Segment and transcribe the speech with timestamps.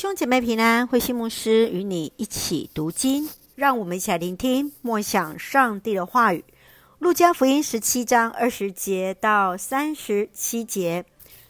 [0.00, 6.42] 兄姐妹平安，慧心牧师与你一起读经，让我们一起来聆听默想上帝的话语。
[6.98, 11.04] 路加福音十七章二十节到三十七节，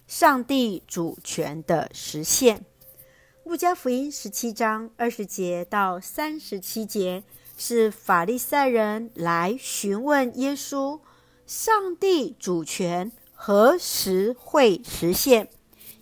[0.08, 2.64] 上帝主权的实现。
[3.44, 7.22] 路加福音十七章二十节到三十七节
[7.56, 10.98] 是法利赛人来询问耶稣，
[11.46, 15.48] 上帝主权何时会实现？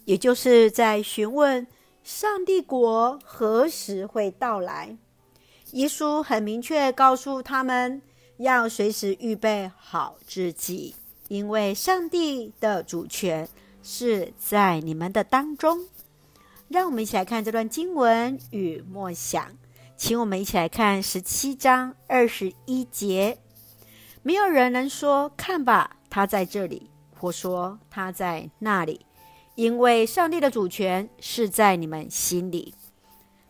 [0.06, 1.66] 也就是在询问。
[2.10, 4.96] 上帝国何时会到来？
[5.72, 8.00] 耶稣很明确告诉他们，
[8.38, 10.96] 要随时预备好自己，
[11.28, 13.46] 因为上帝的主权
[13.82, 15.86] 是在你们的当中。
[16.68, 19.52] 让我们一起来看这段经文与默想，
[19.94, 23.36] 请我们一起来看十七章二十一节。
[24.22, 26.88] 没有人能说：“看吧，他在这里”，
[27.20, 29.04] 或说：“他在那里。”
[29.58, 32.72] 因为上帝的主权是在你们心里。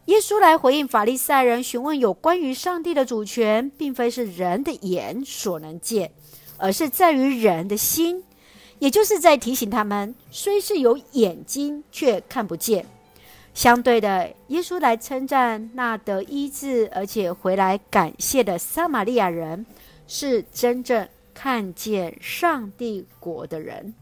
[0.06, 6.10] 耶稣来回应法利赛人询问有关于上帝的主权，并非是人的眼所能见，
[6.56, 8.24] 而是在于人的心，
[8.78, 12.86] 也就是在提醒他们，虽是有眼睛，却看不见。
[13.52, 19.66] 相对的，耶稣来称赞那得医治而且回来感谢的撒玛利亚人，
[20.06, 23.92] 是真正看见上帝国的人。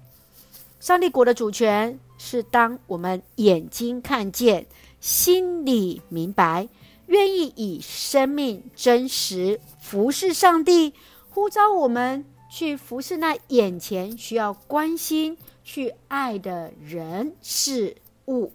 [0.79, 4.67] 上帝国的主权是当我们眼睛看见、
[5.01, 6.69] 心里明白、
[7.07, 10.93] 愿意以生命真实服侍上帝，
[11.31, 17.97] 呼召我们去服侍那眼前需要关心、去爱的人事
[18.29, 18.53] 物，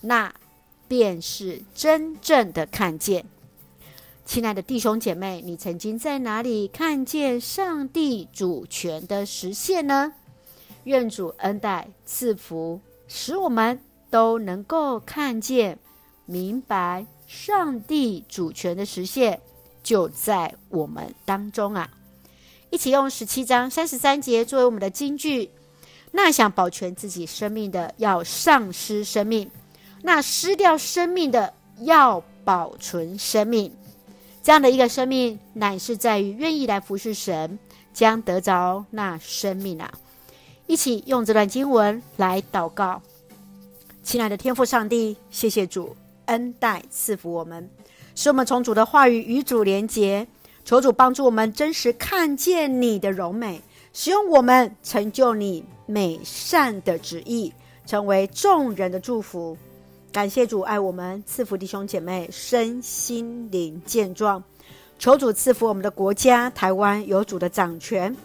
[0.00, 0.32] 那
[0.88, 3.26] 便是真正的看见。
[4.24, 10.14] 亲爱的弟兄姐妹，你曾经在哪里看见上帝主权的实现呢？
[10.90, 13.78] 愿主恩待赐福，使我们
[14.10, 15.78] 都能够看见、
[16.26, 19.40] 明白上帝主权的实现
[19.84, 21.88] 就在我们当中啊！
[22.70, 25.52] 一起用十七章三十三节作为我们的金句：
[26.10, 29.46] 那想保全自己生命的，要丧失生命；
[30.02, 33.72] 那失掉生命的，要保存生命。
[34.42, 37.60] 这样的一个生命，乃是在于愿意来服侍神，
[37.94, 39.92] 将得着那生命啊！
[40.70, 43.02] 一起用这段经文来祷告，
[44.04, 47.68] 亲爱的天父上帝，谢谢主恩待赐福我们，
[48.14, 50.28] 使我们从主的话语与主连结，
[50.64, 53.60] 求主帮助我们真实看见你的柔美，
[53.92, 57.52] 使用我们成就你美善的旨意，
[57.84, 59.58] 成为众人的祝福。
[60.12, 64.40] 感谢主爱我们，赐福弟兄姐妹身心灵健壮，
[65.00, 68.16] 求主赐福我们的国家台湾有主的掌权。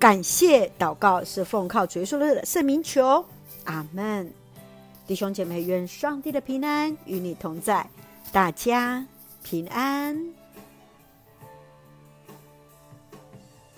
[0.00, 3.22] 感谢祷告是奉靠主耶稣的圣名求，
[3.64, 4.32] 阿门。
[5.06, 7.86] 弟兄姐妹，愿上帝的平安与你同在，
[8.32, 9.06] 大家
[9.42, 10.39] 平安。